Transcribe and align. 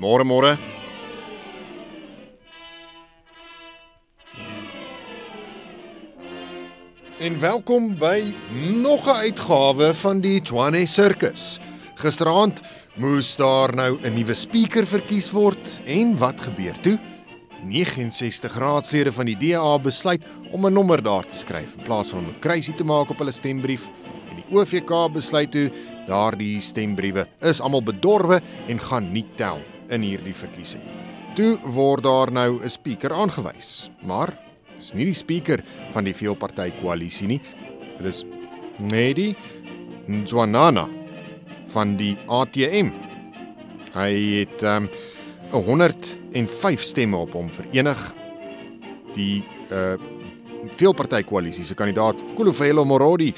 Môre 0.00 0.24
môre. 0.24 0.54
En 7.20 7.36
welkom 7.36 7.98
by 8.00 8.32
nog 8.80 9.04
'n 9.04 9.28
uitgawe 9.28 9.92
van 9.94 10.20
die 10.24 10.40
Tshwane 10.40 10.86
Circus. 10.86 11.60
Gisteraand 12.00 12.62
moes 12.96 13.36
daar 13.36 13.74
nou 13.74 14.00
'n 14.00 14.14
nuwe 14.14 14.34
spreker 14.34 14.86
verkies 14.86 15.30
word 15.30 15.80
en 15.84 16.16
wat 16.16 16.40
gebeur 16.40 16.80
toe? 16.80 16.98
69 17.62 18.56
raadslede 18.56 19.12
van 19.12 19.26
die 19.26 19.36
DA 19.36 19.78
besluit 19.78 20.24
om 20.50 20.66
'n 20.66 20.72
nommer 20.72 21.02
daar 21.02 21.26
te 21.28 21.36
skryf 21.36 21.76
in 21.76 21.84
plaas 21.84 22.08
van 22.08 22.18
om 22.18 22.28
'n 22.28 22.40
kruisie 22.40 22.74
te 22.74 22.84
maak 22.84 23.10
op 23.10 23.18
hulle 23.18 23.32
stembrief 23.32 23.90
en 24.30 24.36
die 24.36 24.56
OVK 24.56 25.12
besluit 25.12 25.50
toe 25.50 25.70
daardie 26.06 26.60
stembriewe 26.60 27.26
is 27.40 27.60
almal 27.60 27.82
bedorwe 27.82 28.40
en 28.66 28.80
gaan 28.80 29.12
nie 29.12 29.26
tel 29.36 29.60
in 29.90 30.04
hierdie 30.06 30.34
verkiesing. 30.34 30.82
Toe 31.38 31.58
word 31.74 32.04
daar 32.04 32.32
nou 32.32 32.60
'n 32.62 32.70
spreker 32.70 33.12
aangewys, 33.12 33.90
maar 34.02 34.36
is 34.78 34.92
nie 34.94 35.04
die 35.04 35.14
spreker 35.14 35.62
van 35.92 36.04
die 36.04 36.14
veelpartytjie 36.14 36.80
koalisie 36.80 37.28
nie. 37.28 37.40
Dit 37.98 38.06
is 38.06 38.24
Nedi 38.78 39.36
Nzwanana 40.08 40.88
van 41.72 41.96
die 41.96 42.16
ATM. 42.26 42.90
Hy 43.94 44.12
het 44.38 44.62
um, 44.62 44.88
105 45.50 46.82
stemme 46.82 47.16
op 47.16 47.32
hom 47.32 47.50
verenig. 47.50 48.14
Die 49.14 49.44
uh 49.70 49.96
veelpartytjie 50.76 51.24
koalisie 51.24 51.64
se 51.64 51.74
kandidaat 51.74 52.20
Kolofelo 52.36 52.84
Morodi 52.84 53.32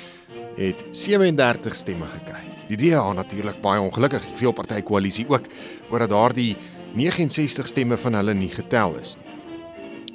het 0.57 0.85
37 0.91 1.77
stemme 1.77 2.09
gekry. 2.19 2.52
Die 2.73 2.89
DA 2.89 3.05
natuurlik 3.13 3.59
baie 3.61 3.81
ongelukkig, 3.85 4.25
die 4.25 4.39
veelpartytjie 4.39 4.87
koalisie 4.89 5.27
ook, 5.29 5.45
oor 5.91 6.05
dat 6.07 6.13
daardie 6.13 6.55
69 6.97 7.69
stemme 7.69 7.99
van 8.01 8.17
hulle 8.17 8.35
nie 8.35 8.49
getel 8.49 8.97
is 9.01 9.19
nie. 9.21 9.29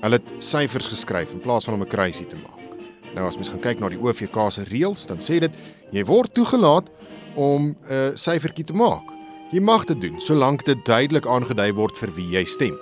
Hulle 0.02 0.18
het 0.18 0.32
syfers 0.46 0.90
geskryf 0.90 1.34
in 1.34 1.42
plaas 1.42 1.66
van 1.66 1.74
om 1.74 1.82
'n 1.82 1.90
kruisie 1.90 2.26
te 2.26 2.36
maak. 2.36 2.82
Nou 3.14 3.28
as 3.28 3.36
mens 3.36 3.50
gaan 3.50 3.62
kyk 3.62 3.80
na 3.80 3.90
die 3.90 4.02
OVK 4.02 4.52
se 4.52 4.64
reëls, 4.64 5.06
dan 5.06 5.18
sê 5.18 5.40
dit 5.40 5.52
jy 5.92 6.04
word 6.06 6.34
toegelaat 6.34 6.90
om 7.36 7.62
'n 7.62 7.76
uh, 7.92 8.16
syfertjie 8.16 8.66
te 8.66 8.74
maak. 8.74 9.06
Jy 9.52 9.60
mag 9.60 9.86
dit 9.86 10.02
doen 10.02 10.22
solank 10.22 10.66
dit 10.66 10.86
duidelik 10.86 11.26
aangedui 11.26 11.74
word 11.74 11.98
vir 11.98 12.12
wie 12.16 12.30
jy 12.30 12.46
stem. 12.46 12.78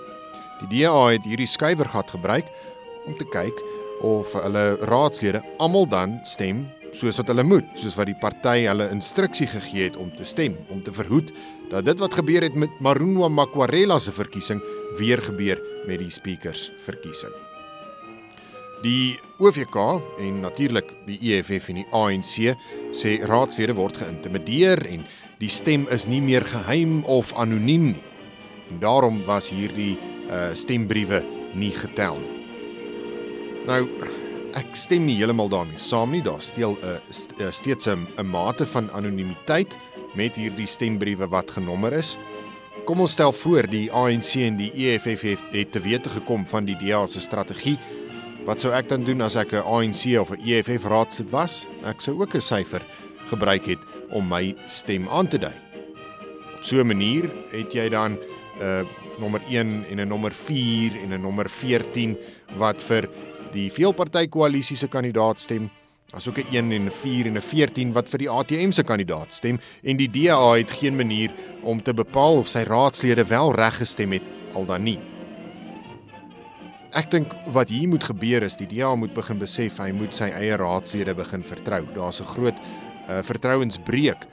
Die 0.61 0.79
DA 0.79 1.07
het 1.11 1.23
hierdie 1.25 1.47
skuiwergat 1.47 2.11
gebruik 2.11 2.45
om 3.07 3.17
te 3.17 3.25
kyk 3.25 3.63
of 4.01 4.33
hulle 4.33 4.77
raadslede 4.81 5.43
almal 5.57 5.87
dan 5.87 6.19
stem 6.23 6.67
soos 6.95 7.19
wat 7.19 7.29
hulle 7.31 7.43
moet, 7.43 7.67
soos 7.79 7.97
wat 7.99 8.09
die 8.09 8.17
party 8.19 8.65
hulle 8.65 8.87
instruksie 8.93 9.47
gegee 9.51 9.89
het 9.89 9.97
om 9.99 10.11
te 10.15 10.25
stem, 10.27 10.55
om 10.71 10.81
te 10.83 10.93
verhoed 10.95 11.33
dat 11.71 11.85
dit 11.87 11.99
wat 11.99 12.15
gebeur 12.15 12.45
het 12.45 12.55
met 12.55 12.79
Marunwa 12.83 13.29
Makwarela 13.29 13.99
se 13.99 14.13
verkiesing 14.15 14.61
weer 14.99 15.21
gebeur 15.21 15.61
met 15.87 15.99
die 15.99 16.11
speakers 16.13 16.69
verkiesing. 16.85 17.33
Die 18.83 19.15
OVK 19.41 19.77
en 20.21 20.41
natuurlik 20.43 20.91
die 21.07 21.17
EFF 21.31 21.71
en 21.71 21.79
die 21.81 21.87
ANC 21.95 22.35
sê 22.95 23.15
raadslede 23.25 23.73
word 23.77 23.97
geïntimideer 23.97 24.83
en 24.91 25.07
die 25.39 25.49
stem 25.49 25.87
is 25.91 26.05
nie 26.07 26.21
meer 26.21 26.45
geheim 26.47 26.99
of 27.09 27.33
anoniem 27.33 27.93
nie. 27.95 28.03
En 28.69 28.79
daarom 28.79 29.23
was 29.25 29.49
hierdie 29.53 29.95
uh 30.25 30.53
stembriewe 30.57 31.21
nie 31.53 31.71
getel 31.71 32.17
nie. 32.17 32.37
Nou 33.65 33.81
ek 34.55 34.75
stem 34.79 35.05
nie 35.07 35.17
heeltemal 35.19 35.49
daarmee 35.51 35.79
saam 35.81 36.13
nie. 36.15 36.23
Daar 36.23 36.41
steel 36.41 36.77
'n 36.79 36.99
uh, 37.39 37.51
steeds 37.51 37.87
'n 37.87 38.07
mate 38.23 38.65
van 38.65 38.91
anonimiteit 38.91 39.77
met 40.15 40.35
hierdie 40.35 40.67
stembriewe 40.67 41.27
wat 41.27 41.51
genommer 41.51 41.93
is. 41.93 42.17
Kom 42.85 42.99
ons 42.99 43.11
stel 43.11 43.33
voor 43.33 43.67
die 43.67 43.91
ANC 43.91 44.35
en 44.35 44.57
die 44.57 44.71
EFF 44.71 45.21
het, 45.21 45.41
het 45.51 45.71
te 45.71 45.81
wete 45.81 46.09
gekom 46.09 46.45
van 46.45 46.65
die 46.65 46.75
DA 46.75 47.05
se 47.05 47.19
strategie. 47.19 47.79
Wat 48.45 48.61
sou 48.61 48.73
ek 48.73 48.89
dan 48.89 49.03
doen 49.03 49.21
as 49.21 49.35
ek 49.35 49.53
'n 49.53 49.65
ANC 49.65 50.19
of 50.19 50.31
'n 50.31 50.39
EFF 50.45 50.85
raadsit 50.85 51.29
was? 51.29 51.65
Ek 51.83 52.01
sou 52.01 52.21
ook 52.21 52.35
'n 52.35 52.41
syfer 52.41 52.85
gebruik 53.27 53.65
het 53.65 53.79
om 54.11 54.27
my 54.27 54.55
stem 54.65 55.09
aan 55.09 55.27
te 55.27 55.37
dui. 55.37 55.55
Op 56.55 56.63
so 56.63 56.79
'n 56.79 56.87
manier 56.87 57.31
het 57.51 57.73
jy 57.73 57.89
dan 57.89 58.11
'n 58.11 58.19
uh, 58.61 58.85
nommer 59.19 59.41
1 59.49 59.85
en 59.89 59.99
'n 59.99 60.07
nommer 60.07 60.31
4 60.31 60.95
en 61.03 61.13
'n 61.13 61.21
nommer 61.21 61.49
14 61.49 62.17
wat 62.57 62.81
vir 62.81 63.09
die 63.55 63.71
veelpartytjie 63.71 64.31
koalisie 64.33 64.77
se 64.77 64.89
kandidaat 64.91 65.41
stem 65.41 65.69
asook 66.15 66.37
'n 66.39 66.47
1 66.51 66.71
en 66.71 66.85
'n 66.85 66.91
4 66.91 67.27
en 67.27 67.37
'n 67.37 67.41
14 67.41 67.93
wat 67.93 68.09
vir 68.09 68.19
die 68.19 68.29
ATM 68.29 68.71
se 68.71 68.83
kandidaat 68.83 69.33
stem 69.33 69.59
en 69.83 69.97
die 69.97 70.07
DA 70.07 70.53
het 70.53 70.71
geen 70.71 70.95
manier 70.95 71.31
om 71.63 71.81
te 71.81 71.93
bepaal 71.93 72.37
of 72.37 72.47
sy 72.47 72.63
raadslede 72.63 73.25
wel 73.27 73.55
reg 73.55 73.77
gestem 73.77 74.11
het 74.11 74.23
al 74.53 74.65
dan 74.65 74.83
nie. 74.83 74.99
Ek 76.93 77.11
dink 77.11 77.33
wat 77.51 77.69
hier 77.69 77.89
moet 77.89 78.03
gebeur 78.03 78.43
is 78.43 78.55
die 78.55 78.67
DA 78.67 78.95
moet 78.95 79.13
begin 79.13 79.39
besef 79.39 79.77
hy 79.77 79.91
moet 79.91 80.15
sy 80.15 80.29
eie 80.29 80.55
raadslede 80.55 81.15
begin 81.15 81.43
vertrou. 81.43 81.83
Daar's 81.93 82.21
'n 82.21 82.25
groot 82.25 82.59
uh, 83.09 83.21
vertrouensbreuk 83.21 84.27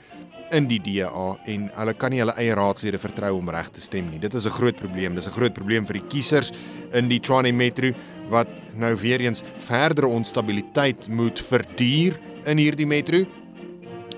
in 0.51 0.67
die 0.67 0.79
DA 0.79 1.37
en 1.45 1.69
hulle 1.73 1.93
kan 1.93 2.11
nie 2.11 2.19
hulle 2.21 2.35
eie 2.37 2.55
raadslede 2.55 2.99
vertrou 3.01 3.37
om 3.39 3.49
reg 3.49 3.69
te 3.73 3.81
stem 3.81 4.09
nie. 4.11 4.19
Dit 4.19 4.33
is 4.33 4.45
'n 4.45 4.57
groot 4.57 4.75
probleem. 4.75 5.15
Dis 5.15 5.27
'n 5.27 5.31
groot 5.31 5.53
probleem 5.53 5.85
vir 5.85 5.93
die 5.93 6.07
kiesers 6.07 6.51
in 6.93 7.09
die 7.09 7.19
Tshwane 7.19 7.51
Metro 7.51 7.91
wat 8.33 8.49
nou 8.73 8.91
weer 8.97 9.21
eens 9.21 9.43
verdere 9.67 10.09
onstabiliteit 10.09 11.07
moet 11.07 11.39
verduur 11.39 12.17
in 12.49 12.57
hierdie 12.57 12.89
metro. 12.89 13.23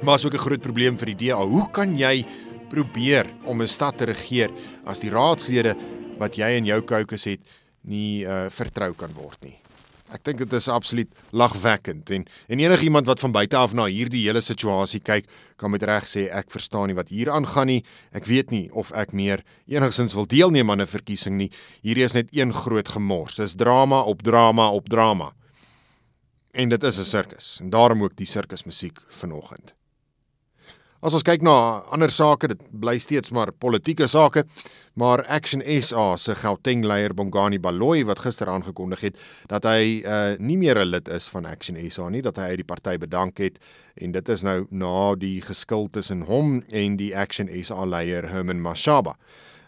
Maar 0.02 0.16
is 0.16 0.26
ook 0.26 0.34
'n 0.34 0.46
groot 0.48 0.62
probleem 0.62 0.98
vir 0.98 1.16
die 1.16 1.28
DA. 1.28 1.44
Hoe 1.44 1.70
kan 1.72 1.98
jy 1.98 2.26
probeer 2.70 3.26
om 3.44 3.62
'n 3.62 3.68
stad 3.68 3.98
te 3.98 4.06
regeer 4.06 4.52
as 4.86 5.00
die 5.00 5.10
raadslede 5.10 5.76
wat 6.18 6.36
jy 6.36 6.58
in 6.58 6.66
jou 6.66 6.82
kokes 6.82 7.24
het 7.26 7.40
nie 7.82 8.26
uh, 8.26 8.50
vertrou 8.50 8.94
kan 8.94 9.12
word 9.14 9.44
nie? 9.44 9.65
Ek 10.14 10.22
dink 10.24 10.38
dit 10.38 10.54
is 10.54 10.68
absoluut 10.70 11.10
lagwekkend 11.34 12.10
en 12.14 12.26
en 12.48 12.60
enigiemand 12.60 13.08
wat 13.10 13.20
van 13.20 13.32
buite 13.34 13.58
af 13.58 13.74
na 13.74 13.88
hierdie 13.90 14.26
hele 14.28 14.42
situasie 14.42 15.00
kyk, 15.02 15.26
kan 15.58 15.72
met 15.72 15.84
reg 15.84 16.06
sê 16.06 16.28
ek 16.30 16.52
verstaan 16.54 16.92
nie 16.92 16.98
wat 16.98 17.10
hier 17.10 17.32
aangaan 17.34 17.68
nie. 17.68 17.84
Ek 18.14 18.30
weet 18.30 18.52
nie 18.52 18.70
of 18.72 18.92
ek 18.94 19.14
meer 19.14 19.42
enigsins 19.66 20.14
wil 20.14 20.28
deelneem 20.30 20.70
aan 20.70 20.82
'n 20.82 20.88
verkiesing 20.88 21.38
nie. 21.38 21.50
Hierdie 21.82 22.06
is 22.06 22.14
net 22.14 22.30
een 22.32 22.54
groot 22.54 22.90
gemors. 22.90 23.36
Dis 23.36 23.56
drama 23.56 24.02
op 24.02 24.22
drama 24.22 24.70
op 24.70 24.90
drama. 24.90 25.34
En 26.54 26.70
dit 26.70 26.84
is 26.84 27.00
'n 27.00 27.04
sirkus 27.04 27.60
en 27.62 27.70
daarom 27.70 28.04
ook 28.04 28.16
die 28.16 28.28
sirkusmusiek 28.28 29.00
vanoggend. 29.10 29.74
As 31.06 31.14
ons 31.14 31.22
kyk 31.22 31.44
na 31.46 31.84
ander 31.94 32.10
sake, 32.10 32.48
dit 32.50 32.62
bly 32.82 32.96
steeds 32.98 33.30
maar 33.36 33.52
politieke 33.62 34.08
sake, 34.10 34.42
maar 34.98 35.22
Action 35.30 35.62
SA 35.86 36.16
se 36.18 36.34
Gauteng 36.40 36.82
leier 36.82 37.14
Bongani 37.14 37.60
Baloyi 37.62 38.02
wat 38.10 38.24
gister 38.24 38.50
aangekondig 38.50 39.04
het 39.06 39.20
dat 39.52 39.68
hy 39.70 40.02
uh, 40.02 40.34
nie 40.42 40.58
meer 40.58 40.82
'n 40.82 40.90
lid 40.90 41.12
is 41.14 41.30
van 41.30 41.46
Action 41.46 41.78
SA 41.92 42.10
nie, 42.10 42.24
dat 42.26 42.42
hy 42.42 42.50
uit 42.56 42.64
die 42.64 42.66
party 42.74 42.98
bedank 42.98 43.38
het 43.38 43.62
en 44.02 44.18
dit 44.18 44.30
is 44.30 44.42
nou 44.42 44.66
na 44.72 45.14
die 45.14 45.42
geskil 45.46 45.92
tussen 45.94 46.26
hom 46.26 46.64
en 46.74 46.98
die 46.98 47.14
Action 47.14 47.54
SA 47.62 47.86
leier 47.86 48.26
Herman 48.34 48.62
Mashaba. 48.62 49.14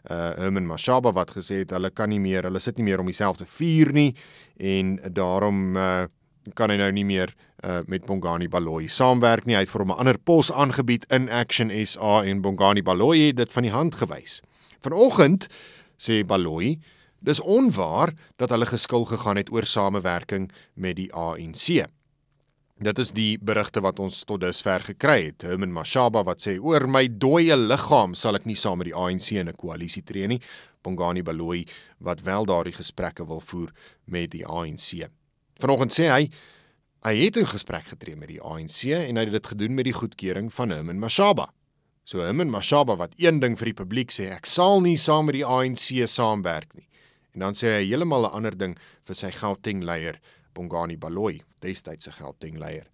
Uh 0.09 0.33
Herman 0.41 0.65
Mashaba 0.65 1.13
wat 1.13 1.37
gesê 1.37 1.61
het 1.61 1.71
hulle 1.71 1.91
kan 1.91 2.09
nie 2.09 2.19
meer, 2.19 2.49
hulle 2.49 2.59
sit 2.59 2.77
nie 2.77 2.89
meer 2.89 2.99
om 2.99 3.05
dieselfde 3.05 3.45
vuur 3.45 3.93
nie 3.93 4.15
en 4.57 4.97
daarom 5.13 5.77
uh, 5.77 6.07
kan 6.53 6.69
hy 6.69 6.77
nou 6.77 6.91
nie 6.91 7.05
meer 7.05 7.33
uh, 7.63 7.79
met 7.87 8.05
Bongani 8.05 8.47
Baloyi 8.47 8.87
saamwerk 8.87 9.45
nie. 9.45 9.55
Hy 9.55 9.65
het 9.65 9.73
vir 9.73 9.81
hom 9.81 9.91
'n 9.91 9.99
ander 9.99 10.17
pos 10.17 10.51
aangebied 10.51 11.05
in 11.09 11.29
Action 11.29 11.71
SA 11.85 12.23
en 12.23 12.41
Bongani 12.41 12.81
Baloyi 12.81 13.27
het 13.27 13.37
dit 13.37 13.51
van 13.51 13.63
die 13.63 13.71
hand 13.71 13.95
gewys. 13.95 14.41
Vanoggend 14.81 15.47
sê 15.97 16.23
Baloyi, 16.25 16.79
dis 17.19 17.39
onwaar 17.41 18.13
dat 18.37 18.49
hulle 18.49 18.65
geskil 18.65 19.05
gegaan 19.05 19.37
het 19.37 19.51
oor 19.51 19.65
samewerking 19.65 20.51
met 20.75 20.95
die 20.95 21.13
ANC. 21.13 21.87
Dit 22.77 22.99
is 22.99 23.09
die 23.11 23.39
berigte 23.41 23.81
wat 23.81 23.99
ons 23.99 24.23
tot 24.23 24.41
dusver 24.41 24.83
gekry 24.85 25.31
het. 25.31 25.41
Herman 25.41 25.73
Mashaba 25.73 26.21
wat 26.23 26.43
sê 26.45 26.59
oor 26.61 26.85
my 26.87 27.07
dooie 27.09 27.57
liggaam 27.57 28.13
sal 28.13 28.37
ek 28.37 28.45
nie 28.45 28.55
saam 28.55 28.77
met 28.77 28.91
die 28.91 28.95
ANC 28.95 29.31
in 29.31 29.49
'n 29.49 29.57
koalisie 29.57 30.03
tree 30.03 30.27
nie. 30.27 30.41
Bongani 30.83 31.23
Baloyi 31.23 31.65
wat 31.97 32.21
wel 32.21 32.45
daardie 32.45 32.77
gesprekke 32.77 33.25
wil 33.25 33.39
voer 33.39 33.73
met 34.05 34.31
die 34.31 34.45
ANC. 34.45 35.09
Vanoggend 35.57 35.93
sê 35.93 36.09
hy 36.11 36.29
hy 37.07 37.13
het 37.23 37.37
'n 37.37 37.45
gesprek 37.45 37.87
getree 37.93 38.15
met 38.15 38.29
die 38.29 38.41
ANC 38.41 38.91
en 38.91 39.15
hy 39.17 39.23
het 39.23 39.31
dit 39.31 39.47
gedoen 39.47 39.73
met 39.73 39.85
die 39.85 39.93
goedkeuring 39.93 40.53
van 40.53 40.69
Herman 40.69 40.99
Mashaba. 40.99 41.53
So 42.05 42.19
Herman 42.19 42.49
Mashaba 42.49 42.95
wat 42.95 43.13
een 43.17 43.39
ding 43.39 43.57
vir 43.57 43.65
die 43.65 43.73
publiek 43.73 44.11
sê, 44.11 44.29
ek 44.31 44.45
sal 44.45 44.81
nie 44.81 44.97
saam 44.97 45.25
met 45.25 45.33
die 45.33 45.45
ANC 45.45 46.07
saamwerk 46.07 46.75
nie. 46.75 46.87
En 47.33 47.39
dan 47.39 47.53
sê 47.53 47.67
hy 47.77 47.87
heeltemal 47.87 48.25
'n 48.25 48.33
ander 48.33 48.57
ding 48.57 48.77
vir 49.05 49.15
sy 49.15 49.31
Gauteng 49.31 49.83
leier, 49.83 50.19
Bongani 50.53 50.97
Baloyi, 50.97 51.41
destyds 51.61 52.03
se 52.03 52.11
Gauteng 52.11 52.57
leier. 52.57 52.87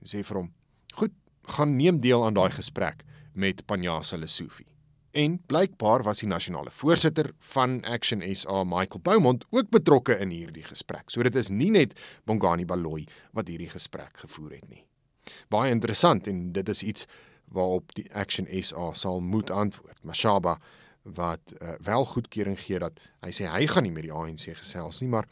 En 0.00 0.06
sê 0.06 0.24
vir 0.24 0.36
hom: 0.36 0.52
"Goed, 0.94 1.12
gaan 1.44 1.76
neem 1.76 1.98
deel 1.98 2.24
aan 2.24 2.34
daai 2.34 2.50
gesprek 2.50 3.04
met 3.34 3.66
Panjasa 3.66 4.16
Lesufi." 4.16 4.66
En 5.10 5.38
blykbaar 5.46 6.02
was 6.02 6.20
die 6.20 6.28
nasionale 6.28 6.70
voorsitter 6.70 7.30
van 7.38 7.80
Action 7.84 8.22
SA, 8.36 8.64
Michael 8.64 9.00
Boumond, 9.02 9.44
ook 9.50 9.70
betrokke 9.70 10.18
in 10.18 10.30
hierdie 10.30 10.64
gesprek. 10.64 11.08
So 11.10 11.22
dit 11.22 11.34
is 11.34 11.48
nie 11.48 11.70
net 11.70 11.94
Bongani 12.28 12.66
Baloyi 12.68 13.06
wat 13.32 13.48
hierdie 13.48 13.70
gesprek 13.72 14.20
gevoer 14.24 14.58
het 14.58 14.68
nie. 14.68 14.84
Baie 15.48 15.72
interessant 15.72 16.28
en 16.28 16.52
dit 16.52 16.68
is 16.68 16.82
iets 16.82 17.06
waarop 17.48 17.94
die 17.96 18.06
Action 18.12 18.48
SA 18.62 18.92
sal 18.94 19.20
moet 19.20 19.50
antwoord. 19.50 19.96
Mashaba 20.04 20.58
wat 21.02 21.54
uh, 21.56 21.78
wel 21.80 22.04
goedkeuring 22.04 22.58
gee 22.60 22.78
dat 22.78 23.00
hy 23.24 23.32
sê 23.32 23.48
hy 23.48 23.64
gaan 23.70 23.86
nie 23.86 23.94
met 23.94 24.04
die 24.04 24.12
ANC 24.12 24.50
gesels 24.58 25.00
nie, 25.00 25.08
maar 25.08 25.28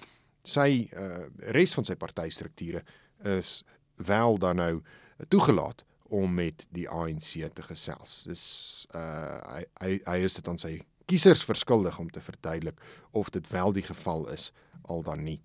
sy 0.46 0.86
uh, 0.96 1.26
res 1.52 1.74
van 1.76 1.84
sy 1.84 1.98
partystrukture 2.00 2.80
is 3.28 3.60
wel 3.96 4.38
dan 4.40 4.56
nou 4.62 4.72
toegelaat 5.28 5.84
om 6.08 6.34
met 6.34 6.66
die 6.70 6.88
ANC 6.88 7.54
te 7.54 7.62
gesels. 7.62 8.22
Dis 8.26 8.44
uh 8.94 9.40
hy 9.52 9.64
hy, 9.80 9.98
hy 10.04 10.18
is 10.26 10.38
dit 10.38 10.48
aan 10.48 10.58
sy 10.58 10.78
kiesers 11.06 11.44
verskuldig 11.46 11.98
om 11.98 12.10
te 12.10 12.20
verduidelik 12.20 12.80
of 13.10 13.30
dit 13.30 13.48
wel 13.50 13.72
die 13.72 13.86
geval 13.86 14.26
is 14.34 14.50
al 14.82 15.02
dan 15.02 15.22
nie. 15.24 15.40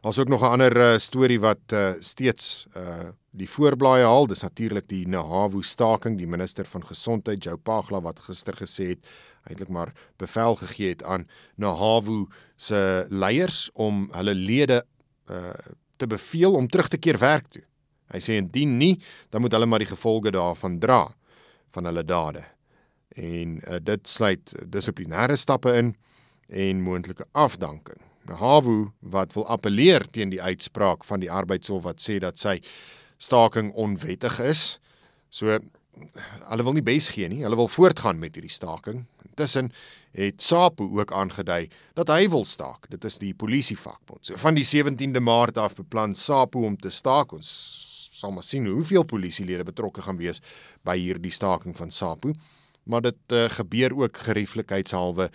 Daar's 0.00 0.18
ook 0.18 0.28
nog 0.28 0.42
'n 0.42 0.54
ander 0.54 0.76
uh, 0.76 0.98
storie 0.98 1.40
wat 1.40 1.72
uh, 1.72 1.92
steeds 1.98 2.66
uh 2.76 3.10
die 3.30 3.50
voorblaaie 3.50 4.04
haal. 4.04 4.26
Dis 4.26 4.42
natuurlik 4.42 4.88
die 4.88 5.06
Nahawu 5.08 5.62
staking, 5.62 6.18
die 6.18 6.26
minister 6.26 6.64
van 6.64 6.86
gesondheid 6.86 7.44
Jou 7.44 7.56
Pagla 7.56 8.00
wat 8.00 8.20
gister 8.20 8.54
gesê 8.56 8.88
het 8.88 9.06
eintlik 9.44 9.68
maar 9.68 9.92
bevel 10.16 10.56
gegee 10.56 10.88
het 10.88 11.02
aan 11.02 11.28
Nahawu 11.54 12.26
se 12.56 13.06
leiers 13.08 13.70
om 13.72 14.08
hulle 14.12 14.34
lede 14.34 14.84
uh 15.30 15.52
te 15.98 16.06
beveel 16.06 16.54
om 16.54 16.68
terug 16.68 16.88
te 16.88 16.96
keer 16.96 17.18
werk 17.18 17.46
toe. 17.46 17.62
Hy 18.12 18.20
sê 18.24 18.38
indien 18.40 18.78
nie, 18.80 18.94
dan 19.30 19.44
moet 19.44 19.52
hulle 19.52 19.68
maar 19.68 19.84
die 19.84 19.90
gevolge 19.90 20.32
daarvan 20.34 20.78
dra 20.80 21.04
van 21.76 21.88
hulle 21.90 22.04
dade. 22.04 22.44
En 23.18 23.58
uh, 23.58 23.78
dit 23.82 24.08
sluit 24.08 24.52
dissiplinêre 24.72 25.36
stappe 25.36 25.72
in 25.76 25.94
en 26.48 26.82
moontlike 26.82 27.26
afdanking. 27.32 28.00
Hawu 28.28 28.90
wat 29.00 29.32
wil 29.36 29.46
appeleer 29.48 30.04
teen 30.12 30.32
die 30.32 30.42
uitspraak 30.42 31.04
van 31.08 31.20
die 31.20 31.30
arbeidshof 31.32 31.84
wat 31.84 32.02
sê 32.04 32.18
dat 32.20 32.40
sy 32.40 32.58
staking 33.18 33.72
onwettig 33.72 34.38
is. 34.44 34.78
So 35.30 35.58
hulle 36.48 36.64
wil 36.64 36.76
nie 36.76 36.84
bes 36.84 37.10
gee 37.14 37.28
nie. 37.28 37.42
Hulle 37.44 37.58
wil 37.58 37.70
voortgaan 37.72 38.20
met 38.20 38.36
hierdie 38.36 38.52
staking. 38.52 39.06
Intussen 39.26 39.72
het 40.16 40.42
SAPO 40.42 40.88
ook 40.98 41.12
aangedui 41.12 41.68
dat 41.98 42.10
hy 42.12 42.28
wil 42.32 42.44
staak. 42.48 42.88
Dit 42.90 43.04
is 43.04 43.18
die 43.22 43.34
polisievakbond. 43.34 44.26
So 44.26 44.38
van 44.40 44.56
die 44.58 44.66
17de 44.66 45.22
Maart 45.22 45.58
af 45.58 45.76
beplan 45.78 46.14
SAPO 46.14 46.64
om 46.66 46.76
te 46.76 46.90
staak. 46.90 47.32
Ons 47.32 47.50
sal 48.18 48.34
maar 48.34 48.46
sien 48.46 48.66
hoeveel 48.66 49.06
polisielede 49.06 49.66
betrokke 49.68 50.02
gaan 50.02 50.18
wees 50.18 50.42
by 50.86 50.96
hierdie 50.98 51.34
staking 51.34 51.76
van 51.78 51.92
SAPO. 51.94 52.34
Maar 52.88 53.04
dit 53.10 53.36
uh, 53.36 53.46
gebeur 53.52 53.94
ook 53.94 54.18
gerieflikheidshalwe 54.26 55.28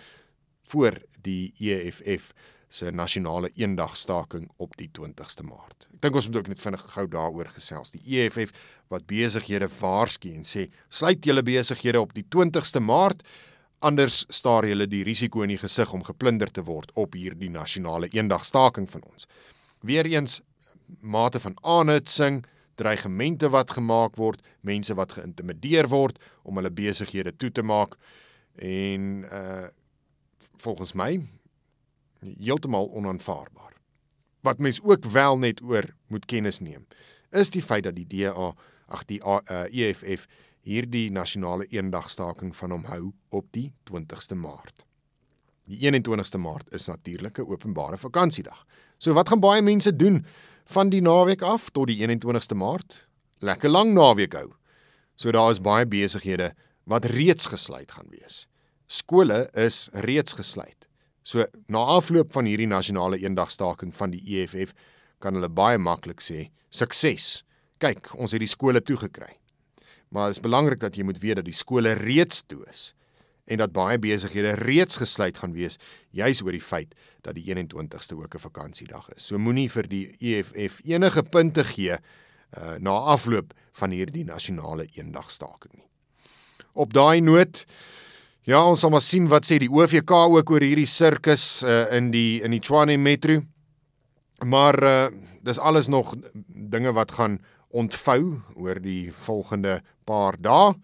voor 0.68 0.98
die 1.24 1.54
EFF 1.58 2.32
se 2.74 2.90
nasionale 2.90 3.50
eendagstaking 3.54 4.48
op 4.56 4.74
die 4.76 4.88
20ste 4.98 5.46
Maart. 5.46 5.86
Ek 5.94 6.00
dink 6.02 6.18
ons 6.18 6.26
moet 6.26 6.40
ook 6.40 6.50
net 6.50 6.60
vinnig 6.60 6.84
gou 6.96 7.04
daaroor 7.08 7.52
gesels. 7.54 7.92
Die 7.94 8.02
EFF 8.18 8.50
wat 8.90 9.06
besighede 9.06 9.68
waarsku 9.78 10.32
en 10.34 10.46
sê 10.48 10.66
sluit 10.90 11.22
julle 11.24 11.44
besighede 11.46 12.02
op 12.02 12.16
die 12.16 12.26
20ste 12.26 12.82
Maart 12.82 13.22
anders 13.84 14.24
staar 14.32 14.66
julle 14.66 14.88
die 14.90 15.04
risiko 15.06 15.44
in 15.44 15.52
die 15.52 15.60
gesig 15.60 15.92
om 15.94 16.02
geplunder 16.02 16.50
te 16.50 16.64
word 16.66 16.90
op 16.98 17.14
hierdie 17.14 17.52
nasionale 17.52 18.08
eendagstaking 18.10 18.88
van 18.90 19.06
ons. 19.12 19.28
Weereens 19.84 20.40
mate 21.00 21.40
van 21.40 21.56
aanhitsing, 21.62 22.42
dreigemente 22.74 23.48
wat 23.48 23.70
gemaak 23.70 24.16
word, 24.16 24.42
mense 24.60 24.94
wat 24.94 25.12
geïntimideer 25.12 25.88
word 25.88 26.18
om 26.42 26.56
hulle 26.56 26.70
besighede 26.70 27.36
toe 27.36 27.50
te 27.50 27.62
maak 27.62 27.96
en 28.56 29.24
uh 29.30 29.66
volgens 30.64 30.94
my 30.96 31.20
heeltemal 32.24 32.88
onaanvaarbaar. 32.96 33.72
Wat 34.40 34.58
mens 34.58 34.82
ook 34.82 35.04
wel 35.04 35.38
net 35.38 35.60
oor 35.62 35.84
moet 36.06 36.24
kennis 36.24 36.58
neem, 36.58 36.86
is 37.30 37.50
die 37.50 37.62
feit 37.62 37.84
dat 37.84 37.96
die 37.96 38.06
DA, 38.08 38.54
ag 38.86 39.04
die 39.04 39.20
uh, 39.20 39.64
EFF 39.68 40.26
hierdie 40.64 41.10
nasionale 41.12 41.66
eendagstaking 41.68 42.54
van 42.56 42.72
hom 42.72 42.84
hou 42.88 43.12
op 43.28 43.46
die 43.52 43.70
20ste 43.90 44.36
Maart. 44.36 44.86
Die 45.68 45.80
21ste 45.80 46.40
Maart 46.40 46.72
is 46.72 46.86
natuurlik 46.88 47.38
'n 47.38 47.48
openbare 47.48 47.98
vakansiedag. 47.98 48.66
So 48.98 49.14
wat 49.16 49.28
gaan 49.28 49.42
baie 49.42 49.62
mense 49.62 49.92
doen 49.96 50.22
van 50.74 50.90
die 50.90 51.02
naweek 51.04 51.42
af 51.42 51.70
tot 51.70 51.90
die 51.90 51.98
21ste 52.00 52.56
Maart? 52.56 53.04
Lekker 53.44 53.70
lang 53.70 53.92
naweek 53.94 54.34
hou. 54.38 54.48
So 55.16 55.32
daar 55.34 55.50
is 55.52 55.60
baie 55.62 55.86
besighede 55.86 56.52
wat 56.90 57.04
reeds 57.04 57.46
gesluit 57.52 57.92
gaan 57.92 58.08
wees. 58.10 58.46
Skole 58.86 59.48
is 59.52 59.88
reeds 59.92 60.36
gesluit. 60.36 60.88
So 61.22 61.46
na 61.68 61.84
afloop 61.96 62.32
van 62.32 62.48
hierdie 62.48 62.68
nasionale 62.68 63.18
eendagstaking 63.22 63.94
van 63.96 64.12
die 64.12 64.22
EFF 64.40 64.74
kan 65.24 65.36
hulle 65.38 65.48
baie 65.48 65.78
maklik 65.78 66.20
sê 66.20 66.48
sukses. 66.70 67.42
Kyk, 67.80 68.12
ons 68.14 68.32
het 68.32 68.42
die 68.42 68.50
skole 68.50 68.82
toegekry. 68.84 69.32
Maar 70.12 70.30
dit 70.30 70.38
is 70.38 70.44
belangrik 70.44 70.80
dat 70.80 70.96
jy 70.96 71.04
moet 71.04 71.20
weet 71.22 71.40
dat 71.40 71.48
die 71.48 71.56
skole 71.56 71.96
reeds 71.98 72.44
toe 72.46 72.62
is 72.70 72.92
en 73.44 73.60
dat 73.60 73.72
baie 73.72 73.98
besighede 73.98 74.54
reeds 74.60 74.96
gesluit 74.96 75.38
gaan 75.38 75.52
wees 75.52 75.78
juis 76.10 76.42
oor 76.42 76.52
die 76.56 76.64
feit 76.64 76.94
dat 77.22 77.34
die 77.34 77.44
21ste 77.54 78.16
ook 78.16 78.34
'n 78.34 78.44
vakansiedag 78.46 79.08
is. 79.16 79.26
So 79.26 79.38
moenie 79.38 79.70
vir 79.70 79.88
die 79.88 80.16
EFF 80.18 80.80
enige 80.84 81.22
punte 81.22 81.64
gee 81.64 81.98
uh, 82.58 82.74
na 82.78 82.90
afloop 82.90 83.52
van 83.72 83.90
hierdie 83.90 84.24
nasionale 84.24 84.86
eendagstaking 84.94 85.74
nie. 85.74 85.88
Op 86.72 86.92
daai 86.92 87.20
noot 87.20 87.66
Ja, 88.44 88.58
ons 88.68 88.82
sal 88.84 88.90
maar 88.92 89.00
sien 89.00 89.24
wat 89.32 89.46
sê 89.48 89.56
die 89.56 89.70
OVK 89.72 90.10
ook 90.12 90.50
oor 90.52 90.60
hierdie 90.60 90.84
sirkus 90.84 91.62
uh, 91.64 91.86
in 91.96 92.10
die 92.12 92.42
in 92.44 92.52
die 92.52 92.60
Tshwane 92.60 92.98
Metro. 93.00 93.38
Maar 94.44 94.76
uh, 94.84 95.06
dis 95.40 95.58
alles 95.58 95.88
nog 95.88 96.12
dinge 96.52 96.92
wat 96.92 97.14
gaan 97.16 97.38
ontvou 97.72 98.42
oor 98.54 98.82
die 98.84 99.08
volgende 99.24 99.78
paar 100.04 100.36
dae. 100.36 100.74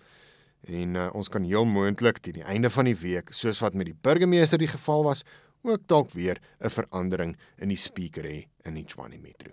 En 0.70 0.94
uh, 0.94 1.08
ons 1.19 1.28
kan 1.28 1.43
heel 1.46 1.67
moontlik 1.67 2.20
teen 2.22 2.38
die 2.38 2.46
einde 2.46 2.70
van 2.70 2.87
die 2.87 2.96
week, 2.96 3.32
soos 3.34 3.58
wat 3.64 3.75
met 3.75 3.90
die 3.90 3.96
burgemeester 4.06 4.61
die 4.61 4.70
geval 4.70 5.02
was, 5.08 5.25
ook 5.67 5.82
dalk 5.90 6.12
weer 6.14 6.38
'n 6.61 6.70
verandering 6.70 7.37
in 7.58 7.69
die 7.69 7.76
speaker 7.76 8.25
hê 8.25 8.46
in 8.64 8.75
die 8.75 8.84
Tshwane 8.84 9.19
Metro. 9.19 9.50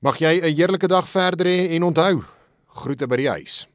Mag 0.00 0.18
jy 0.18 0.40
'n 0.40 0.56
heerlike 0.56 0.88
dag 0.88 1.08
verder 1.08 1.46
hê 1.46 1.70
en 1.76 1.82
onthou, 1.82 2.24
groete 2.66 3.06
by 3.06 3.16
die 3.16 3.28
huis. 3.28 3.69